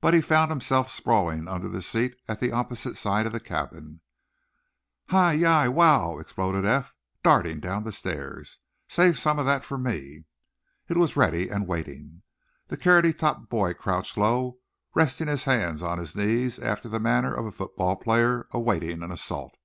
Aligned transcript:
But 0.00 0.14
he 0.14 0.20
found 0.20 0.52
himself 0.52 0.92
sprawling 0.92 1.48
under 1.48 1.68
the 1.68 1.82
seat 1.82 2.14
at 2.28 2.38
the 2.38 2.52
opposite 2.52 2.96
side 2.96 3.26
of 3.26 3.32
the 3.32 3.40
cabin. 3.40 4.00
"Hi, 5.08 5.32
yi! 5.32 5.66
Wow!" 5.66 6.20
exploded 6.20 6.64
Eph, 6.64 6.94
darting 7.24 7.58
down 7.58 7.82
the 7.82 7.90
stairs. 7.90 8.58
"Save 8.86 9.18
some 9.18 9.40
of 9.40 9.46
that 9.46 9.64
for 9.64 9.76
me!" 9.76 10.24
It 10.88 10.96
was 10.96 11.16
ready 11.16 11.48
and 11.48 11.66
waiting. 11.66 12.22
The 12.68 12.76
carroty 12.76 13.12
topped 13.12 13.48
boy 13.50 13.74
crouched 13.74 14.16
low, 14.16 14.60
resting 14.94 15.26
his 15.26 15.42
hands 15.42 15.82
on 15.82 15.98
his 15.98 16.14
knees, 16.14 16.60
after 16.60 16.88
the 16.88 17.00
manner 17.00 17.34
of 17.34 17.44
a 17.44 17.50
football 17.50 17.96
player 17.96 18.46
awaiting 18.52 19.02
an 19.02 19.10
assault. 19.10 19.56